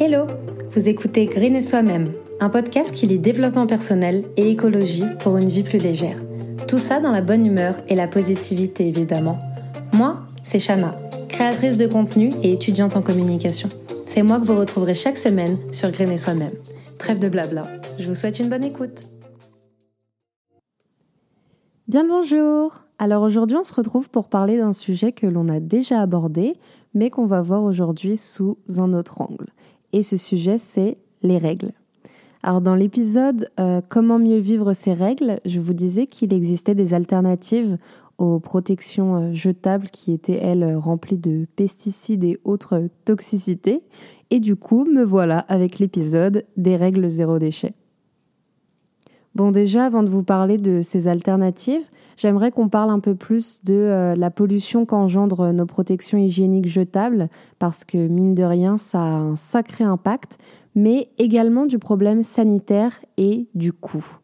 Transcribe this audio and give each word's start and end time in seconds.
Hello 0.00 0.28
Vous 0.70 0.88
écoutez 0.88 1.26
Green 1.26 1.56
et 1.56 1.60
Soi-même, 1.60 2.12
un 2.38 2.50
podcast 2.50 2.94
qui 2.94 3.08
lit 3.08 3.18
développement 3.18 3.66
personnel 3.66 4.26
et 4.36 4.48
écologie 4.48 5.06
pour 5.18 5.38
une 5.38 5.48
vie 5.48 5.64
plus 5.64 5.80
légère. 5.80 6.22
Tout 6.68 6.78
ça 6.78 7.00
dans 7.00 7.10
la 7.10 7.20
bonne 7.20 7.44
humeur 7.44 7.74
et 7.88 7.96
la 7.96 8.06
positivité 8.06 8.86
évidemment. 8.86 9.40
Moi, 9.92 10.20
c'est 10.44 10.60
Shana, 10.60 10.94
créatrice 11.28 11.76
de 11.76 11.88
contenu 11.88 12.30
et 12.44 12.52
étudiante 12.52 12.94
en 12.94 13.02
communication. 13.02 13.68
C'est 14.06 14.22
moi 14.22 14.38
que 14.38 14.46
vous 14.46 14.56
retrouverez 14.56 14.94
chaque 14.94 15.18
semaine 15.18 15.58
sur 15.72 15.90
Green 15.90 16.12
et 16.12 16.16
Soi-même. 16.16 16.54
Trêve 16.98 17.18
de 17.18 17.28
blabla, 17.28 17.66
je 17.98 18.06
vous 18.06 18.14
souhaite 18.14 18.38
une 18.38 18.50
bonne 18.50 18.62
écoute. 18.62 19.02
Bien 21.88 22.04
le 22.04 22.10
bonjour 22.10 22.84
Alors 23.00 23.24
aujourd'hui 23.24 23.56
on 23.56 23.64
se 23.64 23.74
retrouve 23.74 24.10
pour 24.10 24.28
parler 24.28 24.58
d'un 24.58 24.72
sujet 24.72 25.10
que 25.10 25.26
l'on 25.26 25.48
a 25.48 25.58
déjà 25.58 26.00
abordé, 26.00 26.54
mais 26.94 27.10
qu'on 27.10 27.26
va 27.26 27.42
voir 27.42 27.64
aujourd'hui 27.64 28.16
sous 28.16 28.58
un 28.76 28.92
autre 28.92 29.20
angle 29.20 29.46
et 29.92 30.02
ce 30.02 30.16
sujet 30.16 30.58
c'est 30.58 30.94
les 31.22 31.38
règles. 31.38 31.72
Alors 32.42 32.60
dans 32.60 32.74
l'épisode 32.74 33.50
euh, 33.58 33.80
Comment 33.88 34.18
mieux 34.18 34.38
vivre 34.38 34.72
ces 34.72 34.92
règles, 34.92 35.40
je 35.44 35.60
vous 35.60 35.74
disais 35.74 36.06
qu'il 36.06 36.32
existait 36.32 36.74
des 36.74 36.94
alternatives 36.94 37.78
aux 38.18 38.40
protections 38.40 39.16
euh, 39.16 39.32
jetables 39.32 39.88
qui 39.88 40.12
étaient 40.12 40.40
elles 40.40 40.76
remplies 40.76 41.18
de 41.18 41.46
pesticides 41.56 42.24
et 42.24 42.38
autres 42.44 42.88
toxicités. 43.04 43.82
Et 44.30 44.40
du 44.40 44.56
coup, 44.56 44.84
me 44.84 45.02
voilà 45.02 45.38
avec 45.38 45.78
l'épisode 45.78 46.44
des 46.56 46.76
règles 46.76 47.08
zéro 47.08 47.38
déchet. 47.38 47.74
Bon, 49.38 49.52
déjà, 49.52 49.84
avant 49.84 50.02
de 50.02 50.10
vous 50.10 50.24
parler 50.24 50.58
de 50.58 50.82
ces 50.82 51.06
alternatives, 51.06 51.88
j'aimerais 52.16 52.50
qu'on 52.50 52.68
parle 52.68 52.90
un 52.90 52.98
peu 52.98 53.14
plus 53.14 53.62
de 53.62 53.72
euh, 53.72 54.16
la 54.16 54.32
pollution 54.32 54.84
qu'engendrent 54.84 55.52
nos 55.52 55.64
protections 55.64 56.18
hygiéniques 56.18 56.66
jetables, 56.66 57.28
parce 57.60 57.84
que 57.84 58.08
mine 58.08 58.34
de 58.34 58.42
rien, 58.42 58.78
ça 58.78 58.98
a 59.00 59.16
un 59.20 59.36
sacré 59.36 59.84
impact, 59.84 60.38
mais 60.74 61.08
également 61.18 61.66
du 61.66 61.78
problème 61.78 62.24
sanitaire 62.24 63.00
et 63.16 63.46
du 63.54 63.72
coût. 63.72 64.18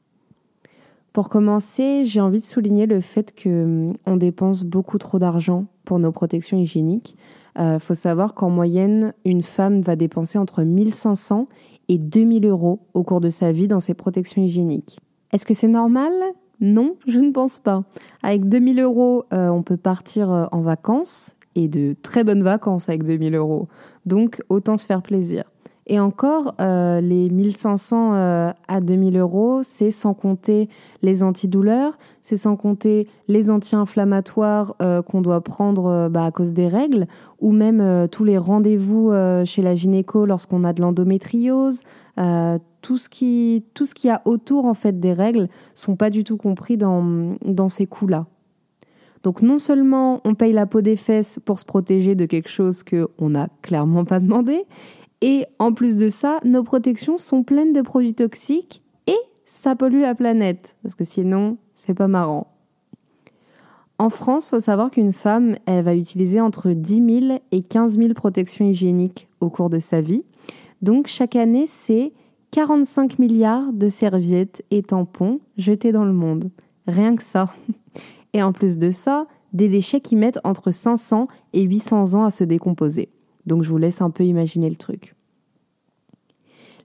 Pour 1.12 1.28
commencer, 1.28 2.06
j'ai 2.06 2.20
envie 2.20 2.40
de 2.40 2.44
souligner 2.44 2.86
le 2.86 3.00
fait 3.00 3.40
qu'on 3.40 3.92
hum, 4.06 4.18
dépense 4.18 4.64
beaucoup 4.64 4.98
trop 4.98 5.20
d'argent 5.20 5.66
pour 5.84 6.00
nos 6.00 6.10
protections 6.10 6.58
hygiéniques. 6.58 7.14
Il 7.54 7.62
euh, 7.62 7.78
faut 7.78 7.94
savoir 7.94 8.34
qu'en 8.34 8.50
moyenne, 8.50 9.14
une 9.24 9.44
femme 9.44 9.80
va 9.80 9.94
dépenser 9.94 10.38
entre 10.38 10.64
1500 10.64 11.46
et 11.88 11.98
2000 11.98 12.46
euros 12.46 12.80
au 12.94 13.04
cours 13.04 13.20
de 13.20 13.30
sa 13.30 13.52
vie 13.52 13.68
dans 13.68 13.78
ses 13.78 13.94
protections 13.94 14.42
hygiéniques. 14.42 14.98
Est-ce 15.34 15.46
que 15.46 15.52
c'est 15.52 15.66
normal? 15.66 16.12
Non, 16.60 16.94
je 17.08 17.18
ne 17.18 17.32
pense 17.32 17.58
pas. 17.58 17.82
Avec 18.22 18.48
2000 18.48 18.78
euros, 18.80 19.24
euh, 19.32 19.48
on 19.48 19.64
peut 19.64 19.76
partir 19.76 20.30
euh, 20.30 20.46
en 20.52 20.60
vacances 20.60 21.34
et 21.56 21.66
de 21.66 21.96
très 22.02 22.22
bonnes 22.22 22.44
vacances 22.44 22.88
avec 22.88 23.02
2000 23.02 23.34
euros. 23.34 23.66
Donc, 24.06 24.40
autant 24.48 24.76
se 24.76 24.86
faire 24.86 25.02
plaisir. 25.02 25.42
Et 25.86 26.00
encore, 26.00 26.54
euh, 26.60 27.00
les 27.00 27.28
1500 27.28 28.12
à 28.14 28.80
2000 28.80 29.18
euros, 29.18 29.62
c'est 29.62 29.90
sans 29.90 30.14
compter 30.14 30.68
les 31.02 31.22
antidouleurs, 31.22 31.98
c'est 32.22 32.36
sans 32.36 32.56
compter 32.56 33.06
les 33.28 33.50
anti-inflammatoires 33.50 34.76
qu'on 35.06 35.20
doit 35.20 35.42
prendre 35.42 36.08
bah, 36.08 36.24
à 36.24 36.30
cause 36.30 36.54
des 36.54 36.68
règles, 36.68 37.06
ou 37.40 37.52
même 37.52 38.08
tous 38.08 38.24
les 38.24 38.38
rendez-vous 38.38 39.12
chez 39.44 39.62
la 39.62 39.74
gynéco 39.74 40.24
lorsqu'on 40.24 40.64
a 40.64 40.72
de 40.72 40.80
l'endométriose, 40.80 41.82
tout 42.84 42.98
ce 42.98 43.08
qui 43.08 43.64
tout 43.72 43.86
ce 43.86 43.94
qui 43.94 44.10
a 44.10 44.20
autour 44.26 44.66
en 44.66 44.74
fait 44.74 45.00
des 45.00 45.12
règles 45.14 45.48
sont 45.74 45.96
pas 45.96 46.10
du 46.10 46.22
tout 46.22 46.36
compris 46.36 46.76
dans, 46.76 47.34
dans 47.42 47.70
ces 47.70 47.86
coûts-là. 47.86 48.26
Donc 49.24 49.42
non 49.42 49.58
seulement 49.58 50.20
on 50.24 50.34
paye 50.34 50.52
la 50.52 50.66
peau 50.66 50.82
des 50.82 50.96
fesses 50.96 51.40
pour 51.44 51.58
se 51.58 51.64
protéger 51.64 52.14
de 52.14 52.26
quelque 52.26 52.50
chose 52.50 52.82
que 52.82 53.08
on 53.18 53.30
n'a 53.30 53.48
clairement 53.62 54.04
pas 54.04 54.20
demandé, 54.20 54.64
et 55.22 55.46
en 55.58 55.72
plus 55.72 55.96
de 55.96 56.08
ça, 56.08 56.38
nos 56.44 56.62
protections 56.62 57.16
sont 57.16 57.42
pleines 57.42 57.72
de 57.72 57.80
produits 57.80 58.14
toxiques 58.14 58.82
et 59.06 59.16
ça 59.46 59.74
pollue 59.74 60.02
la 60.02 60.14
planète 60.14 60.76
parce 60.82 60.94
que 60.94 61.04
sinon 61.04 61.56
c'est 61.74 61.94
pas 61.94 62.08
marrant. 62.08 62.48
En 63.98 64.10
France, 64.10 64.50
faut 64.50 64.60
savoir 64.60 64.90
qu'une 64.90 65.12
femme, 65.12 65.54
elle 65.66 65.84
va 65.84 65.94
utiliser 65.94 66.40
entre 66.40 66.70
10 66.70 67.28
000 67.28 67.38
et 67.52 67.62
15 67.62 67.96
000 67.96 68.12
protections 68.12 68.66
hygiéniques 68.66 69.28
au 69.40 69.48
cours 69.48 69.70
de 69.70 69.78
sa 69.78 70.02
vie. 70.02 70.24
Donc 70.82 71.06
chaque 71.06 71.36
année, 71.36 71.66
c'est 71.66 72.12
45 72.50 73.18
milliards 73.18 73.72
de 73.72 73.88
serviettes 73.88 74.62
et 74.70 74.82
tampons 74.82 75.40
jetés 75.56 75.92
dans 75.92 76.04
le 76.04 76.12
monde. 76.12 76.50
Rien 76.86 77.16
que 77.16 77.22
ça. 77.22 77.54
Et 78.34 78.42
en 78.42 78.52
plus 78.52 78.76
de 78.76 78.90
ça, 78.90 79.26
des 79.54 79.68
déchets 79.68 80.00
qui 80.00 80.16
mettent 80.16 80.40
entre 80.44 80.70
500 80.72 81.28
et 81.54 81.62
800 81.62 82.14
ans 82.14 82.24
à 82.24 82.30
se 82.30 82.44
décomposer. 82.44 83.08
Donc 83.46 83.62
je 83.62 83.70
vous 83.70 83.78
laisse 83.78 84.02
un 84.02 84.10
peu 84.10 84.24
imaginer 84.24 84.68
le 84.68 84.76
truc. 84.76 85.14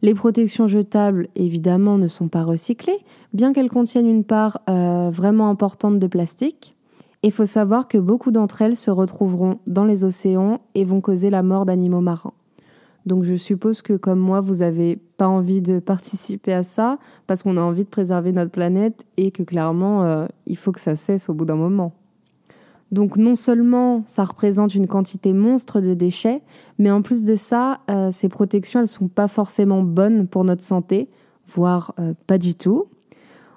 Les 0.01 0.13
protections 0.13 0.67
jetables, 0.67 1.27
évidemment, 1.35 1.97
ne 1.97 2.07
sont 2.07 2.29
pas 2.29 2.43
recyclées, 2.43 2.99
bien 3.33 3.51
qu'elles 3.51 3.69
contiennent 3.69 4.07
une 4.07 4.23
part 4.23 4.61
euh, 4.69 5.09
vraiment 5.09 5.49
importante 5.49 5.99
de 5.99 6.07
plastique. 6.07 6.75
Il 7.21 7.33
faut 7.33 7.45
savoir 7.45 7.89
que 7.89 7.97
beaucoup 7.97 8.31
d'entre 8.31 8.61
elles 8.61 8.77
se 8.77 8.91
retrouveront 8.91 9.59
dans 9.67 9.83
les 9.83 10.05
océans 10.05 10.61
et 10.73 10.85
vont 10.85 11.01
causer 11.01 11.29
la 11.29 11.43
mort 11.43 11.65
d'animaux 11.65 11.99
marins. 11.99 12.33
Donc 13.09 13.23
je 13.23 13.33
suppose 13.33 13.81
que 13.81 13.93
comme 13.93 14.19
moi, 14.19 14.39
vous 14.39 14.57
n'avez 14.57 14.95
pas 15.17 15.27
envie 15.27 15.63
de 15.63 15.79
participer 15.79 16.53
à 16.53 16.63
ça 16.63 16.99
parce 17.25 17.41
qu'on 17.41 17.57
a 17.57 17.61
envie 17.61 17.83
de 17.83 17.89
préserver 17.89 18.31
notre 18.31 18.51
planète 18.51 19.03
et 19.17 19.31
que 19.31 19.41
clairement, 19.41 20.03
euh, 20.03 20.27
il 20.45 20.55
faut 20.55 20.71
que 20.71 20.79
ça 20.79 20.95
cesse 20.95 21.27
au 21.27 21.33
bout 21.33 21.45
d'un 21.45 21.55
moment. 21.55 21.91
Donc 22.91 23.17
non 23.17 23.33
seulement 23.33 24.03
ça 24.05 24.25
représente 24.25 24.75
une 24.75 24.85
quantité 24.85 25.33
monstre 25.33 25.81
de 25.81 25.95
déchets, 25.95 26.43
mais 26.77 26.91
en 26.91 27.01
plus 27.01 27.23
de 27.23 27.33
ça, 27.33 27.79
euh, 27.89 28.11
ces 28.11 28.29
protections, 28.29 28.79
elles 28.79 28.87
sont 28.87 29.07
pas 29.07 29.27
forcément 29.27 29.81
bonnes 29.81 30.27
pour 30.27 30.43
notre 30.43 30.63
santé, 30.63 31.09
voire 31.47 31.95
euh, 31.97 32.13
pas 32.27 32.37
du 32.37 32.53
tout. 32.53 32.85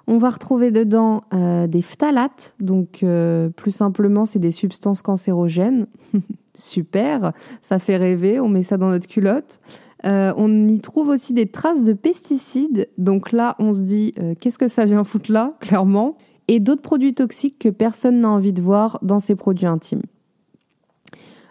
On 0.05 0.17
va 0.17 0.29
retrouver 0.29 0.71
dedans 0.71 1.21
euh, 1.33 1.65
des 1.67 1.81
phtalates, 1.81 2.55
donc 2.59 3.03
euh, 3.03 3.49
plus 3.49 3.71
simplement 3.71 4.25
c'est 4.25 4.39
des 4.39 4.51
substances 4.51 5.01
cancérogènes. 5.01 5.87
Super, 6.55 7.31
ça 7.61 7.79
fait 7.79 7.97
rêver, 7.97 8.39
on 8.39 8.49
met 8.49 8.63
ça 8.63 8.77
dans 8.77 8.89
notre 8.89 9.07
culotte. 9.07 9.59
Euh, 10.05 10.33
on 10.35 10.67
y 10.67 10.79
trouve 10.81 11.07
aussi 11.07 11.33
des 11.33 11.47
traces 11.47 11.85
de 11.85 11.93
pesticides, 11.93 12.89
donc 12.97 13.31
là 13.31 13.55
on 13.59 13.71
se 13.71 13.81
dit 13.81 14.13
qu'est-ce 14.41 14.59
que 14.59 14.67
ça 14.67 14.83
vient 14.83 15.05
foutre 15.05 15.31
là, 15.31 15.55
clairement, 15.61 16.17
et 16.49 16.59
d'autres 16.59 16.81
produits 16.81 17.13
toxiques 17.13 17.57
que 17.59 17.69
personne 17.69 18.19
n'a 18.19 18.29
envie 18.29 18.53
de 18.53 18.61
voir 18.61 18.99
dans 19.01 19.19
ses 19.19 19.35
produits 19.35 19.67
intimes. 19.67 20.03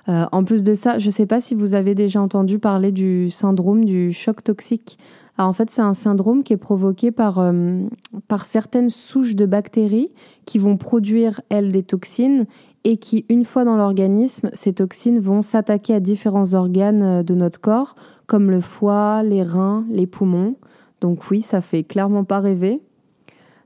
En 0.06 0.44
plus 0.44 0.62
de 0.62 0.74
ça, 0.74 0.98
je 0.98 1.06
ne 1.06 1.10
sais 1.12 1.26
pas 1.26 1.40
si 1.40 1.54
vous 1.54 1.74
avez 1.74 1.94
déjà 1.94 2.20
entendu 2.20 2.58
parler 2.58 2.90
du 2.90 3.30
syndrome 3.30 3.84
du 3.84 4.12
choc 4.12 4.42
toxique 4.42 4.98
en 5.38 5.52
fait, 5.52 5.70
c'est 5.70 5.82
un 5.82 5.94
syndrome 5.94 6.42
qui 6.42 6.52
est 6.52 6.58
provoqué 6.58 7.10
par, 7.10 7.38
euh, 7.38 7.80
par 8.28 8.44
certaines 8.44 8.91
souches 8.91 9.34
de 9.34 9.46
bactéries 9.46 10.10
qui 10.44 10.58
vont 10.58 10.76
produire, 10.76 11.41
elles, 11.48 11.72
des 11.72 11.82
toxines 11.82 12.46
et 12.84 12.96
qui, 12.96 13.24
une 13.28 13.44
fois 13.44 13.64
dans 13.64 13.76
l'organisme, 13.76 14.50
ces 14.52 14.74
toxines 14.74 15.20
vont 15.20 15.42
s'attaquer 15.42 15.94
à 15.94 16.00
différents 16.00 16.54
organes 16.54 17.02
euh, 17.02 17.22
de 17.22 17.34
notre 17.34 17.60
corps, 17.60 17.94
comme 18.26 18.50
le 18.50 18.60
foie, 18.60 19.22
les 19.22 19.42
reins, 19.42 19.84
les 19.91 20.06
poumons. 20.06 20.56
Donc 21.00 21.30
oui, 21.30 21.42
ça 21.42 21.60
fait 21.60 21.82
clairement 21.82 22.24
pas 22.24 22.41
rêver. 22.41 22.80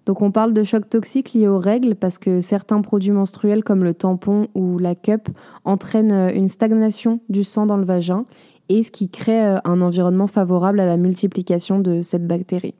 Donc 0.06 0.22
on 0.22 0.30
parle 0.30 0.52
de 0.52 0.62
choc 0.62 0.88
toxique 0.88 1.34
lié 1.34 1.48
aux 1.48 1.58
règles 1.58 1.96
parce 1.96 2.18
que 2.18 2.40
certains 2.40 2.80
produits 2.80 3.10
menstruels 3.10 3.64
comme 3.64 3.82
le 3.82 3.92
tampon 3.92 4.46
ou 4.54 4.78
la 4.78 4.94
cup 4.94 5.28
entraînent 5.64 6.12
euh, 6.12 6.32
une 6.32 6.48
stagnation 6.48 7.20
du 7.28 7.42
sang 7.42 7.66
dans 7.66 7.76
le 7.76 7.84
vagin 7.84 8.24
et 8.68 8.84
ce 8.84 8.92
qui 8.92 9.08
crée 9.08 9.44
euh, 9.44 9.58
un 9.64 9.82
environnement 9.82 10.28
favorable 10.28 10.78
à 10.78 10.86
la 10.86 10.96
multiplication 10.96 11.80
de 11.80 12.02
cette 12.02 12.26
bactérie. 12.26 12.74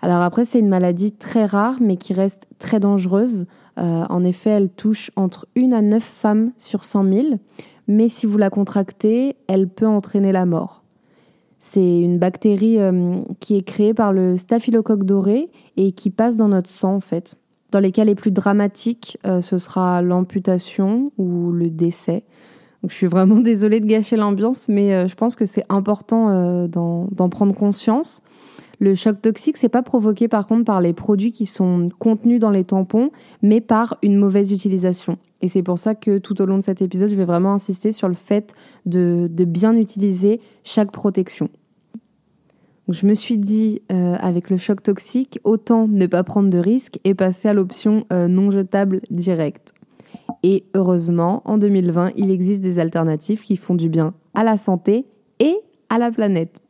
Alors 0.00 0.22
après, 0.22 0.44
c'est 0.44 0.60
une 0.60 0.68
maladie 0.68 1.12
très 1.12 1.44
rare, 1.44 1.76
mais 1.80 1.96
qui 1.96 2.14
reste 2.14 2.46
très 2.58 2.80
dangereuse. 2.80 3.46
Euh, 3.78 4.04
en 4.08 4.24
effet, 4.24 4.50
elle 4.50 4.70
touche 4.70 5.10
entre 5.16 5.46
1 5.56 5.72
à 5.72 5.82
9 5.82 6.02
femmes 6.02 6.52
sur 6.56 6.84
100 6.84 7.12
000, 7.12 7.26
mais 7.88 8.08
si 8.08 8.24
vous 8.24 8.38
la 8.38 8.48
contractez, 8.48 9.36
elle 9.48 9.68
peut 9.68 9.88
entraîner 9.88 10.32
la 10.32 10.46
mort. 10.46 10.82
C'est 11.58 12.00
une 12.00 12.18
bactérie 12.18 12.78
euh, 12.78 13.20
qui 13.40 13.56
est 13.56 13.62
créée 13.62 13.94
par 13.94 14.12
le 14.12 14.36
staphylocoque 14.36 15.04
doré 15.04 15.50
et 15.76 15.92
qui 15.92 16.10
passe 16.10 16.36
dans 16.36 16.48
notre 16.48 16.70
sang 16.70 16.94
en 16.94 17.00
fait. 17.00 17.36
Dans 17.70 17.80
les 17.80 17.92
cas 17.92 18.04
les 18.04 18.14
plus 18.14 18.30
dramatiques, 18.30 19.18
ce 19.24 19.58
sera 19.58 20.00
l'amputation 20.00 21.12
ou 21.18 21.52
le 21.52 21.68
décès 21.68 22.24
je 22.86 22.94
suis 22.94 23.06
vraiment 23.06 23.36
désolée 23.40 23.80
de 23.80 23.86
gâcher 23.86 24.16
l'ambiance, 24.16 24.68
mais 24.68 24.94
euh, 24.94 25.08
je 25.08 25.14
pense 25.14 25.36
que 25.36 25.46
c'est 25.46 25.64
important 25.68 26.30
euh, 26.30 26.66
d'en 26.68 27.28
prendre 27.28 27.54
conscience. 27.54 28.22
Le 28.80 28.94
choc 28.94 29.20
toxique, 29.20 29.56
c'est 29.56 29.68
pas 29.68 29.82
provoqué 29.82 30.28
par 30.28 30.46
contre 30.46 30.64
par 30.64 30.80
les 30.80 30.92
produits 30.92 31.32
qui 31.32 31.46
sont 31.46 31.88
contenus 31.98 32.38
dans 32.38 32.50
les 32.50 32.64
tampons, 32.64 33.10
mais 33.42 33.60
par 33.60 33.98
une 34.02 34.16
mauvaise 34.16 34.52
utilisation. 34.52 35.18
Et 35.40 35.48
c'est 35.48 35.62
pour 35.62 35.78
ça 35.78 35.94
que 35.94 36.18
tout 36.18 36.40
au 36.40 36.46
long 36.46 36.56
de 36.56 36.62
cet 36.62 36.82
épisode, 36.82 37.10
je 37.10 37.16
vais 37.16 37.24
vraiment 37.24 37.52
insister 37.52 37.92
sur 37.92 38.08
le 38.08 38.14
fait 38.14 38.54
de, 38.86 39.28
bien 39.44 39.76
utiliser 39.76 40.40
chaque 40.64 40.92
protection. 40.92 41.48
je 42.88 43.06
me 43.06 43.14
suis 43.14 43.38
dit, 43.38 43.82
euh, 43.92 44.14
avec 44.20 44.50
le 44.50 44.56
choc 44.56 44.82
toxique, 44.82 45.40
autant 45.44 45.88
ne 45.88 46.06
pas 46.06 46.22
prendre 46.24 46.50
de 46.50 46.58
risques 46.58 46.98
et 47.04 47.14
passer 47.14 47.48
à 47.48 47.52
l'option 47.52 48.04
non 48.10 48.50
jetable 48.50 49.00
directe. 49.10 49.74
Et 50.42 50.64
heureusement, 50.74 51.42
en 51.44 51.58
2020, 51.58 52.12
il 52.16 52.30
existe 52.30 52.60
des 52.60 52.78
alternatives 52.78 53.42
qui 53.42 53.56
font 53.56 53.74
du 53.74 53.88
bien 53.88 54.14
à 54.34 54.44
la 54.44 54.56
santé 54.56 55.06
et 55.40 55.56
à 55.88 55.98
la 55.98 56.10
planète. 56.10 56.60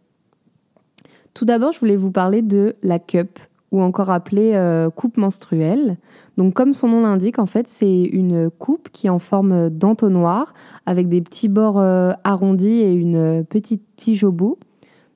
Tout 1.38 1.44
d'abord, 1.44 1.70
je 1.70 1.78
voulais 1.78 1.94
vous 1.94 2.10
parler 2.10 2.42
de 2.42 2.74
la 2.82 2.98
cup 2.98 3.38
ou 3.70 3.80
encore 3.80 4.10
appelée 4.10 4.54
euh, 4.56 4.90
coupe 4.90 5.16
menstruelle. 5.16 5.96
Donc 6.36 6.52
comme 6.52 6.74
son 6.74 6.88
nom 6.88 7.02
l'indique, 7.02 7.38
en 7.38 7.46
fait, 7.46 7.68
c'est 7.68 8.02
une 8.02 8.50
coupe 8.50 8.88
qui 8.90 9.06
est 9.06 9.10
en 9.10 9.20
forme 9.20 9.70
d'entonnoir 9.70 10.52
avec 10.84 11.08
des 11.08 11.20
petits 11.20 11.46
bords 11.46 11.78
euh, 11.78 12.10
arrondis 12.24 12.80
et 12.80 12.90
une 12.90 13.44
petite 13.44 13.84
tige 13.94 14.24
au 14.24 14.32
bout. 14.32 14.58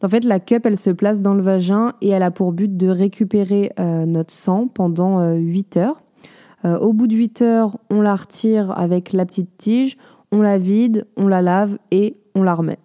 En 0.00 0.08
fait, 0.08 0.22
la 0.22 0.38
cup, 0.38 0.64
elle 0.64 0.78
se 0.78 0.90
place 0.90 1.22
dans 1.22 1.34
le 1.34 1.42
vagin 1.42 1.94
et 2.00 2.10
elle 2.10 2.22
a 2.22 2.30
pour 2.30 2.52
but 2.52 2.76
de 2.76 2.86
récupérer 2.86 3.72
euh, 3.80 4.06
notre 4.06 4.32
sang 4.32 4.68
pendant 4.72 5.34
8 5.34 5.76
heures. 5.76 6.02
au 6.64 6.92
bout 6.92 7.08
de 7.08 7.16
8 7.16 7.42
heures, 7.42 7.78
on 7.90 8.00
la 8.00 8.14
retire 8.14 8.70
avec 8.78 9.12
la 9.12 9.26
petite 9.26 9.58
tige, 9.58 9.96
on 10.30 10.40
la 10.40 10.56
vide, 10.56 11.04
on 11.16 11.26
la 11.26 11.42
lave 11.42 11.78
et 11.90 12.16
on 12.36 12.44
la 12.44 12.54
remet. 12.54 12.78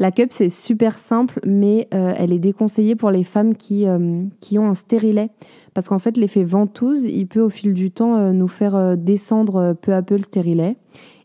La 0.00 0.10
cup, 0.10 0.28
c'est 0.30 0.48
super 0.48 0.96
simple, 0.96 1.40
mais 1.44 1.86
euh, 1.92 2.14
elle 2.16 2.32
est 2.32 2.38
déconseillée 2.38 2.96
pour 2.96 3.10
les 3.10 3.22
femmes 3.22 3.54
qui, 3.54 3.86
euh, 3.86 4.24
qui 4.40 4.58
ont 4.58 4.66
un 4.66 4.74
stérilet. 4.74 5.28
Parce 5.74 5.90
qu'en 5.90 5.98
fait, 5.98 6.16
l'effet 6.16 6.42
ventouse, 6.42 7.04
il 7.04 7.26
peut 7.26 7.42
au 7.42 7.50
fil 7.50 7.74
du 7.74 7.90
temps 7.90 8.16
euh, 8.16 8.32
nous 8.32 8.48
faire 8.48 8.96
descendre 8.96 9.74
peu 9.74 9.92
à 9.92 10.00
peu 10.00 10.14
le 10.14 10.22
stérilet. 10.22 10.78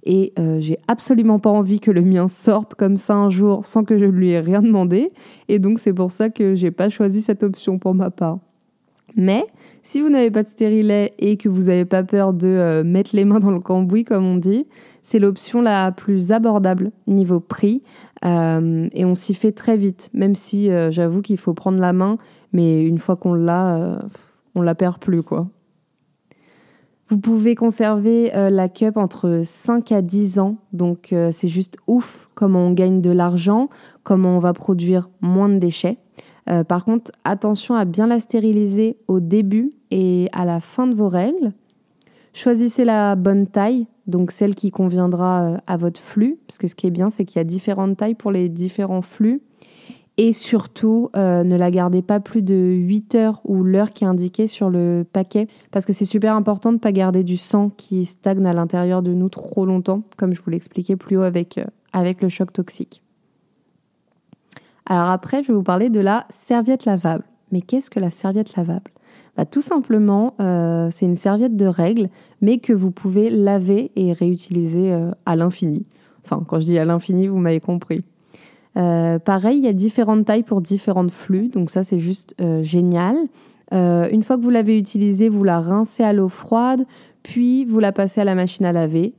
Et 0.07 0.33
j'ai 0.60 0.77
absolument 0.88 1.39
pas 1.39 1.50
envie 1.50 1.80
que 1.80 1.89
le 1.89 2.04
mien 2.04 2.27
sorte 2.27 2.75
comme 2.75 2.95
ça 2.95 3.16
un 3.16 3.31
jour 3.31 3.66
sans 3.66 3.83
que 3.83 3.98
je 3.98 4.06
lui 4.06 4.30
ai 4.30 4.39
rien 4.39 4.62
demandé. 4.62 5.12
Et 5.48 5.57
donc, 5.57 5.80
c'est 5.80 5.94
pour 5.94 6.12
ça 6.12 6.30
que 6.30 6.54
j'ai 6.54 6.69
pas 6.69 6.89
choisi 6.89 7.24
cette 7.24 7.42
option 7.42 7.80
pour 7.80 7.95
ma 7.95 8.12
part. 8.12 8.38
Mais 9.16 9.45
si 9.81 10.01
vous 10.01 10.10
n'avez 10.10 10.30
pas 10.30 10.44
de 10.44 10.48
stérilet 10.48 11.16
et 11.18 11.38
que 11.38 11.50
vous 11.50 11.63
n'avez 11.63 11.86
pas 11.86 12.04
peur 12.04 12.33
de 12.33 12.83
mettre 12.86 13.16
les 13.16 13.25
mains 13.25 13.39
dans 13.39 13.50
le 13.50 13.62
cambouis, 13.62 14.04
comme 14.04 14.25
on 14.25 14.36
dit, 14.36 14.68
c'est 15.01 15.18
l'option 15.18 15.62
la 15.62 15.92
plus 15.92 16.31
abordable 16.31 16.92
niveau 17.07 17.39
prix 17.39 17.81
euh, 18.25 18.88
et 18.94 19.06
on 19.06 19.16
s'y 19.16 19.33
fait 19.33 19.51
très 19.51 19.77
vite, 19.77 20.10
même 20.13 20.36
si 20.36 20.72
euh, 20.72 20.92
j'avoue 20.92 21.22
qu'il 21.22 21.38
faut 21.38 21.54
prendre 21.54 21.80
la 21.80 21.94
main, 21.94 22.18
mais 22.54 22.83
une 22.83 22.98
fois 22.98 23.16
qu'on 23.16 23.33
l'a, 23.33 24.00
on 24.56 24.62
la 24.62 24.75
perd 24.75 25.00
plus 25.00 25.24
quoi. 25.24 25.48
Vous 27.07 27.19
pouvez 27.19 27.54
conserver 27.54 28.31
la 28.33 28.68
cup 28.68 28.98
entre 28.98 29.42
5 29.44 29.92
à 29.92 30.01
10 30.01 30.39
ans, 30.39 30.57
donc 30.74 31.13
c'est 31.30 31.48
juste 31.48 31.77
ouf 31.86 32.31
comment 32.33 32.66
on 32.66 32.72
gagne 32.72 33.00
de 33.00 33.12
l'argent, 33.12 33.69
comment 34.01 34.36
on 34.36 34.39
va 34.39 34.54
produire 34.54 35.07
moins 35.22 35.48
de 35.48 35.60
déchets. 35.60 36.00
Euh, 36.50 36.63
par 36.63 36.86
contre, 36.86 37.12
attention 37.24 37.75
à 37.75 37.86
bien 37.86 38.07
la 38.07 38.19
stériliser 38.19 38.98
au 39.07 39.19
début 39.19 39.74
et 39.92 40.30
à 40.31 40.45
la 40.45 40.60
fin 40.60 40.88
de 40.88 40.94
vos 40.94 41.10
règles. 41.10 41.54
Choisissez 42.33 42.86
la 42.86 43.16
bonne 43.16 43.48
taille, 43.48 43.88
donc 44.07 44.31
celle 44.31 44.56
qui 44.56 44.72
conviendra 44.72 45.44
euh, 45.44 45.57
à 45.68 45.78
votre 45.78 46.00
flux, 46.00 46.38
parce 46.48 46.57
que 46.57 46.68
ce 46.68 46.75
qui 46.75 46.88
est 46.88 46.92
bien, 46.92 47.10
c'est 47.10 47.25
qu'il 47.25 47.38
y 47.38 47.42
a 47.42 47.46
différentes 47.46 47.98
tailles 47.98 48.16
pour 48.16 48.31
les 48.31 48.50
différents 48.50 49.02
flux. 49.02 49.42
Et 50.18 50.31
surtout, 50.31 51.10
euh, 51.18 51.44
ne 51.44 51.57
la 51.57 51.72
gardez 51.72 52.02
pas 52.02 52.22
plus 52.22 52.42
de 52.42 52.56
8 52.56 53.16
heures 53.16 53.42
ou 53.44 53.63
l'heure 53.63 53.92
qui 53.92 54.06
est 54.06 54.07
indiquée 54.07 54.48
sur 54.48 54.69
le 54.69 55.06
paquet, 55.12 55.48
parce 55.72 55.86
que 55.86 55.92
c'est 55.92 56.06
super 56.06 56.36
important 56.36 56.69
de 56.69 56.75
ne 56.75 56.80
pas 56.80 56.94
garder 56.94 57.24
du 57.24 57.36
sang 57.36 57.69
qui 57.69 58.06
stagne 58.06 58.46
à 58.46 58.54
l'intérieur 58.54 59.02
de 59.02 59.13
nous 59.13 59.28
trop 59.28 59.66
longtemps, 59.66 60.04
comme 60.16 60.34
je 60.34 60.42
vous 60.42 60.51
l'expliquais 60.51 60.96
plus 60.96 61.18
haut 61.18 61.24
avec, 61.24 61.60
avec 61.92 62.22
le 62.22 62.30
choc 62.30 62.54
toxique. 62.54 63.01
Alors 64.86 65.10
après, 65.10 65.44
je 65.44 65.50
vais 65.50 65.54
vous 65.54 65.63
parler 65.63 65.90
de 65.90 66.00
la 66.00 66.25
serviette 66.30 66.86
lavable. 66.86 67.25
Mais 67.51 67.62
qu'est-ce 67.62 67.90
que 67.90 68.00
la 68.00 68.12
serviette 68.12 68.56
lavable? 68.56 68.92
Bah, 69.36 69.46
Tout 69.46 69.62
simplement, 69.62 70.36
euh, 70.40 70.88
c'est 70.92 71.06
une 71.06 71.16
serviette 71.16 71.56
de 71.56 71.66
règle, 71.66 72.10
mais 72.42 72.60
que 72.60 72.74
vous 72.74 72.92
pouvez 72.92 73.30
laver 73.30 73.92
et 73.96 74.14
réutiliser 74.14 74.94
euh, 74.94 75.12
à 75.26 75.36
l'infini. 75.36 75.86
Enfin, 76.24 76.44
quand 76.48 76.60
je 76.60 76.66
dis 76.66 76.78
à 76.78 76.86
l'infini, 76.86 77.28
vous 77.28 77.38
m'avez 77.38 77.60
compris. 77.60 78.04
Euh, 78.78 79.20
pareil, 79.20 79.58
il 79.58 79.64
y 79.64 79.68
a 79.68 79.74
différentes 79.74 80.26
tailles 80.26 80.44
pour 80.44 80.62
différents 80.62 81.08
flux, 81.08 81.50
donc 81.50 81.70
ça 81.70 81.84
c'est 81.84 82.00
juste 82.00 82.36
génial. 82.62 83.16
une 83.72 84.24
fois 84.24 84.38
que 84.38 84.42
vous 84.42 84.50
l'avez 84.50 84.78
utilisée, 84.78 85.30
vous 85.30 85.44
la 85.44 85.62
rincez 85.62 86.04
à 86.04 86.14
l'eau 86.14 86.28
froide, 86.28 86.86
puis 87.24 87.64
vous 87.64 87.80
la 87.80 87.92
passez 87.92 88.22
à 88.22 88.26
la 88.26 88.36
machine 88.36 88.66
à 88.66 88.74
laver. 88.74 89.14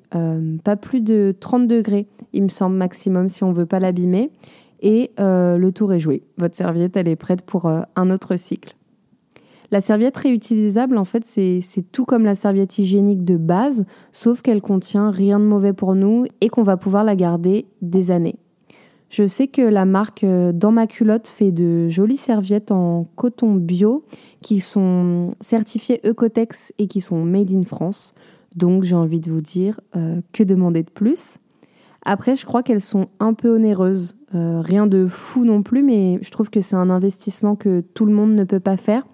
pas 0.63 0.77
plus 0.77 1.01
de 1.01 1.35
30 1.39 1.69
degrés, 1.69 2.07
il 2.33 2.43
me 2.43 2.49
semble 2.49 2.77
maximum 2.77 3.29
si 3.29 3.45
on 3.45 3.53
veut 3.53 3.67
pas 3.67 3.81
l'abîmer 3.81 4.31
et 4.81 5.13
le 5.19 5.71
tour 5.71 5.95
est 5.95 6.01
joué. 6.01 6.23
Votre 6.37 6.57
serviette, 6.57 6.97
elle 6.97 7.09
est 7.09 7.17
prête 7.17 7.47
pour 7.47 7.67
un 7.67 8.11
autre 8.11 8.37
cycle. 8.37 8.77
La 9.71 9.81
serviette 9.81 10.17
réutilisable, 10.17 10.97
en 10.97 11.05
fait, 11.05 11.25
c'est 11.25 11.61
tout 11.93 12.05
comme 12.05 12.25
la 12.25 12.35
serviette 12.35 12.79
hygiénique 12.79 13.25
de 13.25 13.37
base, 13.37 13.85
sauf 14.13 14.43
qu'elle 14.43 14.61
contient 14.61 15.11
rien 15.11 15.41
de 15.41 15.45
mauvais 15.45 15.73
pour 15.73 15.95
nous 15.95 16.25
et 16.41 16.49
qu'on 16.49 16.63
va 16.63 16.77
pouvoir 16.77 17.05
la 17.05 17.17
garder 17.17 17.67
des 17.83 18.11
années. 18.11 18.37
Je 19.09 19.27
sais 19.27 19.47
que 19.47 19.63
la 19.63 19.85
marque 19.85 20.25
euh, 20.25 20.51
Dans 20.51 20.73
ma 20.73 20.89
culotte 20.89 21.29
fait 21.29 21.53
de 21.53 21.87
jolies 21.89 22.17
serviettes 22.17 22.73
en 22.73 23.07
coton 23.15 23.55
bio 23.55 24.05
qui 24.43 24.59
sont 24.59 25.29
certifiées 25.41 26.01
Ecotex 26.05 26.73
et 26.79 26.89
qui 26.89 27.01
sont 27.01 27.23
made 27.23 27.53
in 27.53 27.63
France. 27.63 28.15
Donc 28.57 28.83
j'ai 28.83 28.97
envie 28.97 29.21
de 29.21 29.31
vous 29.31 29.43
dire 29.43 29.79
que 30.33 30.43
demander 30.43 30.83
de 30.83 30.91
plus? 30.91 31.39
Après, 32.09 32.37
je 32.37 32.47
crois 32.47 32.63
qu'elles 32.63 32.81
sont 32.81 33.09
un 33.19 33.35
peu 33.35 33.53
onéreuses. 33.53 34.15
Euh, 34.37 34.61
rien 34.61 34.87
de 34.87 35.09
fou 35.09 35.45
non 35.45 35.65
plus, 35.65 35.83
mais 35.83 36.21
je 36.23 36.31
trouve 36.31 36.51
que 36.51 36.61
c'est 36.61 36.77
un 36.77 36.89
investissement 36.89 37.57
que 37.57 37.81
tout 37.81 38.07
le 38.07 38.13
monde 38.13 38.33
ne 38.33 38.45
peut 38.45 38.61
pas 38.61 38.77
faire. 38.77 39.05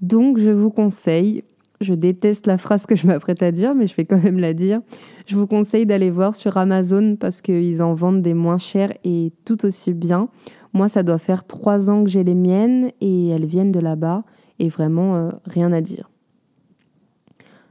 Donc, 0.00 0.38
je 0.38 0.50
vous 0.50 0.70
conseille, 0.70 1.44
je 1.80 1.94
déteste 1.94 2.46
la 2.46 2.58
phrase 2.58 2.86
que 2.86 2.96
je 2.96 3.06
m'apprête 3.06 3.42
à 3.42 3.52
dire, 3.52 3.74
mais 3.74 3.86
je 3.86 3.94
vais 3.94 4.04
quand 4.04 4.22
même 4.22 4.38
la 4.38 4.54
dire. 4.54 4.80
Je 5.26 5.36
vous 5.36 5.46
conseille 5.46 5.86
d'aller 5.86 6.10
voir 6.10 6.34
sur 6.34 6.56
Amazon 6.56 7.16
parce 7.16 7.42
qu'ils 7.42 7.82
en 7.82 7.94
vendent 7.94 8.22
des 8.22 8.34
moins 8.34 8.58
chers 8.58 8.92
et 9.04 9.32
tout 9.44 9.64
aussi 9.64 9.94
bien. 9.94 10.28
Moi, 10.72 10.88
ça 10.88 11.02
doit 11.02 11.18
faire 11.18 11.46
trois 11.46 11.90
ans 11.90 12.04
que 12.04 12.10
j'ai 12.10 12.24
les 12.24 12.34
miennes 12.34 12.90
et 13.00 13.28
elles 13.28 13.46
viennent 13.46 13.72
de 13.72 13.80
là-bas 13.80 14.24
et 14.58 14.68
vraiment 14.68 15.16
euh, 15.16 15.30
rien 15.46 15.72
à 15.72 15.80
dire. 15.80 16.10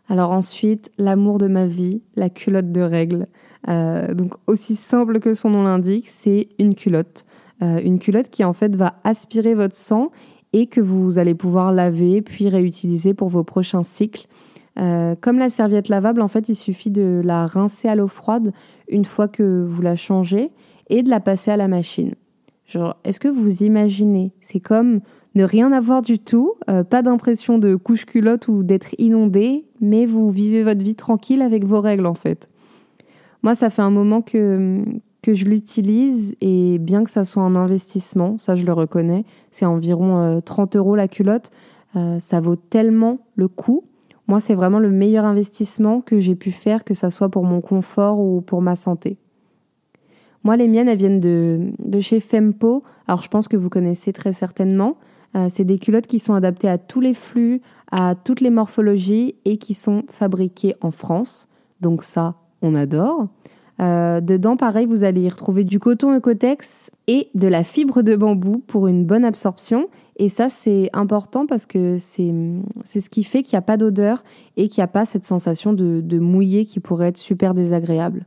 Alors 0.09 0.31
ensuite, 0.31 0.91
l'amour 0.97 1.37
de 1.37 1.47
ma 1.47 1.65
vie, 1.65 2.01
la 2.15 2.29
culotte 2.29 2.71
de 2.71 2.81
règles. 2.81 3.27
Euh, 3.67 4.13
donc 4.13 4.35
aussi 4.47 4.75
simple 4.75 5.19
que 5.19 5.33
son 5.33 5.49
nom 5.49 5.63
l'indique, 5.63 6.07
c'est 6.07 6.47
une 6.59 6.75
culotte. 6.75 7.25
Euh, 7.61 7.81
une 7.83 7.99
culotte 7.99 8.29
qui 8.29 8.43
en 8.43 8.53
fait 8.53 8.75
va 8.75 8.99
aspirer 9.03 9.53
votre 9.53 9.75
sang 9.75 10.11
et 10.53 10.67
que 10.67 10.81
vous 10.81 11.19
allez 11.19 11.35
pouvoir 11.35 11.71
laver 11.71 12.21
puis 12.21 12.49
réutiliser 12.49 13.13
pour 13.13 13.29
vos 13.29 13.43
prochains 13.43 13.83
cycles. 13.83 14.27
Euh, 14.79 15.15
comme 15.19 15.39
la 15.39 15.49
serviette 15.49 15.89
lavable, 15.89 16.21
en 16.21 16.27
fait, 16.27 16.49
il 16.49 16.55
suffit 16.55 16.91
de 16.91 17.21
la 17.23 17.47
rincer 17.47 17.87
à 17.87 17.95
l'eau 17.95 18.07
froide 18.07 18.53
une 18.87 19.05
fois 19.05 19.27
que 19.27 19.65
vous 19.67 19.81
la 19.81 19.95
changez 19.95 20.51
et 20.89 21.03
de 21.03 21.09
la 21.09 21.19
passer 21.19 21.51
à 21.51 21.57
la 21.57 21.67
machine. 21.67 22.13
Genre, 22.65 22.97
est-ce 23.03 23.19
que 23.19 23.29
vous 23.29 23.63
imaginez? 23.63 24.33
C'est 24.41 24.59
comme 24.59 24.99
ne 25.35 25.43
rien 25.45 25.71
avoir 25.71 26.01
du 26.01 26.19
tout, 26.19 26.55
pas 26.65 27.01
d'impression 27.01 27.59
de 27.59 27.75
couche 27.75 28.05
culotte 28.05 28.49
ou 28.49 28.61
d'être 28.61 28.93
inondé, 28.97 29.65
mais 29.79 30.05
vous 30.05 30.29
vivez 30.29 30.63
votre 30.63 30.83
vie 30.83 30.95
tranquille 30.95 31.41
avec 31.41 31.63
vos 31.63 31.79
règles 31.79 32.05
en 32.05 32.13
fait. 32.13 32.49
Moi, 33.41 33.55
ça 33.55 33.69
fait 33.69 33.81
un 33.81 33.89
moment 33.89 34.21
que, 34.21 34.83
que 35.27 35.33
je 35.33 35.43
l'utilise 35.43 36.37
et 36.39 36.79
bien 36.79 37.03
que 37.03 37.11
ça 37.11 37.25
soit 37.25 37.43
un 37.43 37.57
investissement, 37.57 38.37
ça 38.37 38.55
je 38.55 38.65
le 38.65 38.71
reconnais, 38.71 39.25
c'est 39.51 39.65
environ 39.65 40.39
30 40.39 40.73
euh, 40.73 40.79
euros 40.79 40.95
la 40.95 41.09
culotte, 41.09 41.51
euh, 41.97 42.17
ça 42.17 42.39
vaut 42.39 42.55
tellement 42.55 43.19
le 43.35 43.49
coup. 43.49 43.83
Moi, 44.27 44.39
c'est 44.39 44.55
vraiment 44.55 44.79
le 44.79 44.89
meilleur 44.89 45.25
investissement 45.25 45.99
que 45.99 46.17
j'ai 46.17 46.35
pu 46.35 46.51
faire, 46.51 46.85
que 46.85 46.93
ça 46.93 47.09
soit 47.09 47.27
pour 47.27 47.43
mon 47.43 47.59
confort 47.59 48.19
ou 48.19 48.39
pour 48.39 48.61
ma 48.61 48.77
santé. 48.77 49.17
Moi, 50.45 50.55
les 50.55 50.69
miennes, 50.69 50.87
elles 50.87 50.97
viennent 50.97 51.19
de, 51.19 51.73
de 51.77 51.99
chez 51.99 52.21
Fempo. 52.21 52.83
Alors, 53.09 53.21
je 53.21 53.27
pense 53.27 53.49
que 53.49 53.57
vous 53.57 53.69
connaissez 53.69 54.13
très 54.13 54.31
certainement. 54.31 54.95
Euh, 55.35 55.49
c'est 55.51 55.65
des 55.65 55.77
culottes 55.77 56.07
qui 56.07 56.19
sont 56.19 56.35
adaptées 56.35 56.69
à 56.69 56.77
tous 56.77 57.01
les 57.01 57.13
flux, 57.13 57.61
à 57.91 58.15
toutes 58.15 58.39
les 58.39 58.49
morphologies 58.49 59.35
et 59.43 59.57
qui 59.57 59.73
sont 59.73 60.03
fabriquées 60.09 60.75
en 60.79 60.91
France. 60.91 61.49
Donc 61.81 62.03
ça, 62.03 62.35
on 62.61 62.75
adore. 62.75 63.27
Euh, 63.79 64.21
dedans, 64.21 64.57
pareil, 64.57 64.85
vous 64.87 65.03
allez 65.03 65.21
y 65.21 65.29
retrouver 65.29 65.63
du 65.63 65.79
coton 65.79 66.15
Ecotex 66.15 66.91
et 67.07 67.29
de 67.35 67.47
la 67.47 67.63
fibre 67.63 68.01
de 68.01 68.15
bambou 68.15 68.63
pour 68.65 68.87
une 68.87 69.05
bonne 69.05 69.23
absorption. 69.23 69.87
Et 70.15 70.29
ça, 70.29 70.49
c'est 70.49 70.89
important 70.93 71.45
parce 71.45 71.65
que 71.65 71.97
c'est 71.97 72.33
ce 72.85 73.09
qui 73.09 73.23
fait 73.23 73.43
qu'il 73.43 73.55
n'y 73.55 73.59
a 73.59 73.63
pas 73.63 73.77
d'odeur 73.77 74.23
et 74.55 74.67
qu'il 74.67 74.81
n'y 74.81 74.85
a 74.85 74.87
pas 74.87 75.05
cette 75.05 75.25
sensation 75.25 75.73
de, 75.73 76.01
de 76.01 76.19
mouiller 76.19 76.65
qui 76.65 76.79
pourrait 76.79 77.09
être 77.09 77.17
super 77.17 77.53
désagréable. 77.53 78.25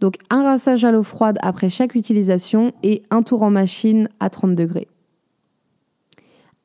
Donc 0.00 0.16
un 0.30 0.44
rinçage 0.44 0.84
à 0.84 0.92
l'eau 0.92 1.02
froide 1.02 1.38
après 1.42 1.70
chaque 1.70 1.94
utilisation 1.94 2.72
et 2.82 3.02
un 3.10 3.22
tour 3.22 3.42
en 3.42 3.50
machine 3.50 4.08
à 4.20 4.30
30 4.30 4.54
degrés. 4.54 4.88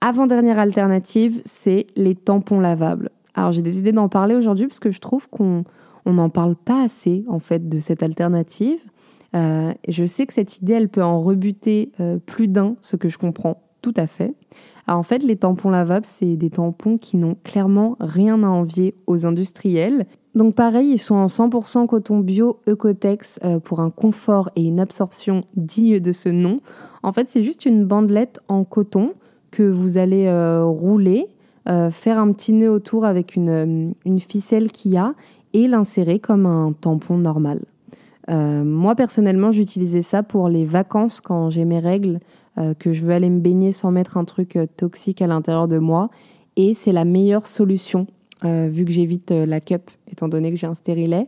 Avant-dernière 0.01 0.60
alternative, 0.60 1.42
c'est 1.46 1.88
les 1.96 2.13
tampons 2.13 2.60
lavables. 2.60 3.10
Alors 3.34 3.51
j'ai 3.51 3.62
décidé 3.62 3.92
d'en 3.92 4.10
parler 4.10 4.36
aujourd'hui 4.36 4.68
parce 4.68 4.80
que 4.80 4.92
je 4.92 5.00
trouve 5.00 5.30
qu'on 5.30 5.63
on 6.05 6.13
n'en 6.13 6.29
parle 6.29 6.55
pas 6.55 6.83
assez 6.83 7.25
en 7.27 7.39
fait 7.39 7.69
de 7.69 7.79
cette 7.79 8.03
alternative. 8.03 8.79
Euh, 9.36 9.72
je 9.88 10.05
sais 10.05 10.25
que 10.25 10.33
cette 10.33 10.60
idée, 10.60 10.74
elle 10.74 10.89
peut 10.89 11.03
en 11.03 11.22
rebuter 11.22 11.91
euh, 12.00 12.17
plus 12.17 12.48
d'un, 12.48 12.75
ce 12.81 12.95
que 12.95 13.10
je 13.10 13.17
comprends 13.17 13.62
tout 13.81 13.93
à 13.98 14.07
fait. 14.07 14.33
Alors 14.88 15.00
en 15.00 15.03
fait, 15.03 15.24
les 15.24 15.36
tampons 15.36 15.69
lavables, 15.69 16.05
c'est 16.05 16.38
des 16.38 16.50
tampons 16.50 16.98
qui 16.98 17.17
n'ont 17.17 17.36
clairement 17.43 17.98
rien 18.00 18.43
à 18.43 18.48
envier 18.48 18.95
aux 19.07 19.25
industriels. 19.25 20.05
Donc 20.36 20.55
pareil, 20.55 20.91
ils 20.93 21.00
sont 21.00 21.15
en 21.15 21.25
100% 21.27 21.88
coton 21.88 22.19
bio 22.19 22.60
Ecotex 22.67 23.39
euh, 23.43 23.60
pour 23.60 23.79
un 23.79 23.89
confort 23.89 24.50
et 24.55 24.63
une 24.63 24.79
absorption 24.79 25.41
digne 25.55 26.00
de 26.00 26.12
ce 26.12 26.29
nom. 26.29 26.57
En 27.01 27.12
fait, 27.12 27.29
c'est 27.29 27.41
juste 27.41 27.65
une 27.65 27.86
bandelette 27.86 28.39
en 28.48 28.63
coton 28.63 29.13
que 29.51 29.63
vous 29.63 29.98
allez 30.00 30.27
rouler, 30.63 31.27
faire 31.67 32.17
un 32.17 32.31
petit 32.31 32.53
nœud 32.53 32.72
autour 32.72 33.05
avec 33.05 33.36
une, 33.36 33.93
une 34.03 34.19
ficelle 34.19 34.72
qu'il 34.72 34.93
y 34.93 34.98
a 34.98 35.13
et 35.53 35.67
l'insérer 35.67 36.19
comme 36.19 36.45
un 36.45 36.74
tampon 36.74 37.17
normal. 37.17 37.62
moi 38.29 38.95
personnellement, 38.95 39.51
j'utilisais 39.51 40.01
ça 40.01 40.24
pour 40.24 40.50
les 40.50 40.65
vacances 40.65 41.22
quand 41.22 41.50
j'ai 41.50 41.65
mes 41.65 41.79
règles 41.79 42.19
euh, 42.60 42.75
que 42.75 42.91
je 42.91 43.03
veux 43.03 43.13
aller 43.13 43.31
me 43.31 43.39
baigner 43.39 43.72
sans 43.72 43.89
mettre 43.89 44.15
un 44.15 44.25
truc 44.25 44.57
euh, 44.57 44.67
toxique 44.77 45.24
à 45.24 45.27
l'intérieur 45.27 45.67
de 45.67 45.79
moi. 45.79 46.10
Et 46.55 46.75
c'est 46.75 46.91
la 46.91 47.03
meilleure 47.03 47.48
solution, 47.48 48.05
euh, 48.43 48.69
vu 48.72 48.86
que 48.86 48.91
j'évite 48.91 49.31
la 49.31 49.60
cup, 49.60 49.89
étant 50.12 50.27
donné 50.27 50.51
que 50.51 50.55
j'ai 50.55 50.67
un 50.67 50.75
stérilet. 50.75 51.27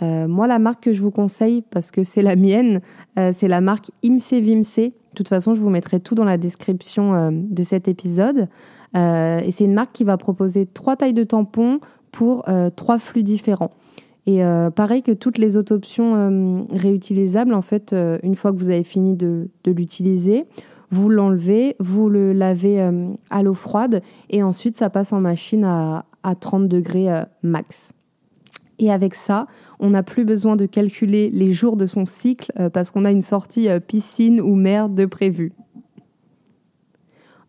moi, 0.00 0.46
la 0.46 0.60
marque 0.60 0.84
que 0.84 0.92
je 0.92 1.02
vous 1.02 1.10
conseille, 1.10 1.62
parce 1.62 1.90
que 1.90 2.04
c'est 2.04 2.22
la 2.22 2.36
mienne, 2.36 2.80
c'est 3.16 3.48
la 3.48 3.60
marque 3.60 3.90
Imse 4.02 4.32
Vimse. 4.32 4.76
De 4.76 4.92
toute 5.14 5.28
façon, 5.28 5.54
je 5.54 5.60
vous 5.60 5.68
mettrai 5.68 5.98
tout 5.98 6.14
dans 6.14 6.24
la 6.24 6.38
description 6.38 7.30
de 7.32 7.62
cet 7.62 7.86
épisode. 7.86 8.48
et 8.94 9.50
c'est 9.50 9.64
une 9.64 9.74
marque 9.74 9.92
qui 9.92 10.04
va 10.04 10.16
proposer 10.16 10.64
trois 10.64 10.96
tailles 10.96 11.12
de 11.12 11.24
tampons 11.24 11.80
pour 12.10 12.44
trois 12.76 12.98
flux 12.98 13.22
différents. 13.22 13.70
Et 14.26 14.44
euh, 14.44 14.70
pareil 14.70 15.02
que 15.02 15.12
toutes 15.12 15.38
les 15.38 15.56
autres 15.56 15.74
options 15.74 16.14
euh, 16.14 16.62
réutilisables, 16.70 17.54
en 17.54 17.62
fait, 17.62 17.92
euh, 17.92 18.18
une 18.22 18.34
fois 18.34 18.52
que 18.52 18.56
vous 18.56 18.70
avez 18.70 18.84
fini 18.84 19.14
de, 19.14 19.48
l'utiliser, 19.66 20.44
vous 20.90 21.08
l'enlevez, 21.08 21.76
vous 21.78 22.08
le 22.08 22.32
lavez 22.32 22.80
à 23.30 23.42
l'eau 23.44 23.54
froide 23.54 24.02
et 24.28 24.42
ensuite 24.42 24.76
ça 24.76 24.90
passe 24.90 25.12
en 25.12 25.20
machine 25.20 25.64
à, 25.64 26.04
à 26.24 26.34
30 26.34 26.66
degrés 26.66 27.08
max. 27.44 27.92
Et 28.80 28.90
avec 28.90 29.14
ça, 29.14 29.46
on 29.78 29.90
n'a 29.90 30.02
plus 30.02 30.24
besoin 30.24 30.56
de 30.56 30.66
calculer 30.66 31.30
les 31.30 31.52
jours 31.52 31.76
de 31.76 31.86
son 31.86 32.04
cycle 32.04 32.50
parce 32.72 32.90
qu'on 32.90 33.04
a 33.04 33.12
une 33.12 33.22
sortie 33.22 33.68
piscine 33.86 34.40
ou 34.40 34.56
mer 34.56 34.88
de 34.88 35.06
prévu. 35.06 35.52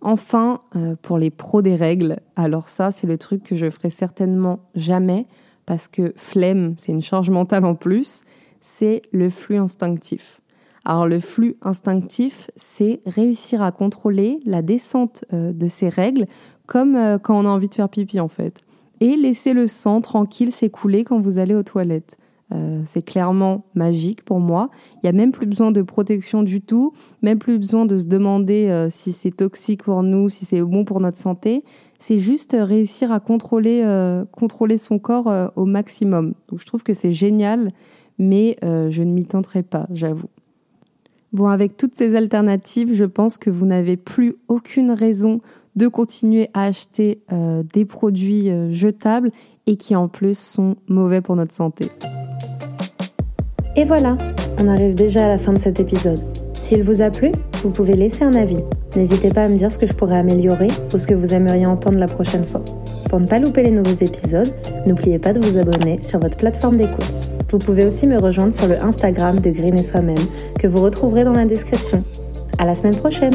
Enfin, 0.02 0.60
pour 1.04 1.18
les 1.18 1.30
pros 1.30 1.62
des 1.62 1.76
règles, 1.76 2.18
alors 2.36 2.70
ça, 2.70 2.92
c'est 2.92 3.06
le 3.06 3.18
truc 3.18 3.44
que 3.44 3.56
je 3.56 3.70
ferai 3.70 3.92
certainement 3.92 4.60
jamais 4.76 5.28
parce 5.66 5.88
que 5.88 6.14
flemme, 6.16 6.74
c'est 6.76 6.92
une 6.92 7.02
charge 7.02 7.30
mentale 7.30 7.66
en 7.66 7.76
plus, 7.76 8.24
c'est 8.60 9.02
le 9.12 9.30
flux 9.30 9.58
instinctif. 9.58 10.42
Alors 10.84 11.08
le 11.08 11.20
flux 11.20 11.58
instinctif, 11.62 12.50
c'est 12.56 13.02
réussir 13.06 13.62
à 13.62 13.72
contrôler 13.72 14.40
la 14.46 14.62
descente 14.62 15.26
euh, 15.32 15.54
de 15.54 15.68
ces 15.68 15.90
règles 15.90 16.26
comme 16.66 16.96
euh, 16.96 17.20
quand 17.20 17.40
on 17.40 17.46
a 17.46 17.50
envie 17.50 17.70
de 17.70 17.76
faire 17.76 17.90
pipi 17.90 18.20
en 18.20 18.28
fait. 18.28 18.62
Et 19.00 19.16
laisser 19.16 19.54
le 19.54 19.68
sang 19.68 20.02
tranquille 20.02 20.52
s'écouler 20.52 21.04
quand 21.04 21.20
vous 21.20 21.38
allez 21.38 21.56
aux 21.56 21.64
toilettes. 21.64 22.18
Euh, 22.54 22.82
c'est 22.84 23.02
clairement 23.02 23.64
magique 23.76 24.24
pour 24.24 24.40
moi. 24.40 24.70
Il 24.96 25.00
n'y 25.04 25.10
a 25.10 25.14
même 25.14 25.32
plus 25.32 25.46
besoin 25.46 25.72
de 25.72 25.82
protection 25.82 26.44
du 26.44 26.62
tout, 26.62 26.94
même 27.22 27.40
plus 27.40 27.58
besoin 27.58 27.86
de 27.86 27.98
se 27.98 28.08
demander 28.08 28.68
euh, 28.68 28.88
si 28.90 29.14
c'est 29.14 29.32
toxique 29.32 29.84
pour 29.84 30.04
nous, 30.04 30.28
si 30.30 30.44
c'est 30.46 30.62
bon 30.62 30.84
pour 30.84 31.00
notre 31.00 31.18
santé. 31.18 31.64
C'est 31.98 32.18
juste 32.18 32.56
réussir 32.60 33.12
à 33.12 33.20
contrôler, 33.20 33.82
euh, 33.86 34.26
contrôler 34.32 34.78
son 34.78 35.00
corps 35.00 35.52
au 35.56 35.66
maximum. 35.66 36.34
Donc 36.50 36.60
je 36.60 36.66
trouve 36.66 36.84
que 36.84 36.94
c'est 36.94 37.14
génial, 37.14 37.72
mais 38.18 38.58
je 38.64 39.04
ne 39.04 39.12
m'y 39.12 39.26
tenterai 39.26 39.64
pas, 39.64 39.88
j'avoue. 39.94 40.30
Bon, 41.32 41.48
avec 41.48 41.78
toutes 41.78 41.96
ces 41.96 42.16
alternatives, 42.16 42.94
je 42.94 43.06
pense 43.06 43.38
que 43.38 43.50
vous 43.50 43.66
n'avez 43.66 43.98
plus 43.98 44.36
aucune 44.48 44.92
raison 44.92 45.42
de 45.76 45.88
continuer 45.88 46.50
à 46.54 46.64
acheter 46.64 47.22
des 47.74 47.86
produits 47.86 48.50
jetables 48.74 49.30
et 49.68 49.78
qui 49.78 49.96
en 49.96 50.08
plus 50.08 50.38
sont 50.38 50.76
mauvais 50.88 51.22
pour 51.22 51.36
notre 51.36 51.54
santé. 51.54 51.86
Et 53.76 53.86
voilà, 53.86 54.18
on 54.60 54.68
arrive 54.68 54.96
déjà 54.96 55.26
à 55.26 55.28
la 55.30 55.38
fin 55.38 55.54
de 55.54 55.60
cet 55.60 55.80
épisode. 55.80 56.20
S'il 56.54 56.84
vous 56.84 57.02
a 57.02 57.10
plu, 57.10 57.32
vous 57.64 57.70
pouvez 57.70 57.94
laisser 57.94 58.24
un 58.24 58.36
avis. 58.36 58.60
N'hésitez 58.96 59.30
pas 59.30 59.46
à 59.46 59.48
me 59.48 59.58
dire 59.58 59.72
ce 59.72 59.78
que 59.78 59.88
je 59.88 59.94
pourrais 59.94 60.18
améliorer 60.18 60.68
ou 60.94 60.98
ce 60.98 61.08
que 61.08 61.14
vous 61.14 61.34
aimeriez 61.34 61.66
entendre 61.66 61.98
la 61.98 62.08
prochaine 62.08 62.44
fois. 62.44 62.64
Pour 63.10 63.20
ne 63.22 63.28
pas 63.28 63.40
louper 63.40 63.64
les 63.64 63.72
nouveaux 63.72 64.04
épisodes, 64.04 64.54
n'oubliez 64.86 65.20
pas 65.20 65.32
de 65.32 65.40
vous 65.40 65.58
abonner 65.58 66.02
sur 66.02 66.20
votre 66.20 66.38
plateforme 66.38 66.78
d'écoute. 66.78 67.10
Vous 67.50 67.60
pouvez 67.60 67.86
aussi 67.86 68.08
me 68.08 68.18
rejoindre 68.18 68.54
sur 68.54 68.68
le 68.68 68.82
Instagram 68.82 69.40
de 69.40 69.50
Green 69.50 69.78
et 69.78 69.84
Soi-même 69.84 70.16
que 70.60 70.68
vous 70.68 70.82
retrouverez 70.82 71.24
dans 71.24 71.34
la 71.34 71.46
description. 71.46 72.04
À 72.58 72.66
la 72.66 72.76
semaine 72.76 72.96
prochaine! 72.96 73.34